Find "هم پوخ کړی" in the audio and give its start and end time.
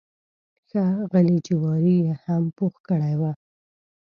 2.25-3.13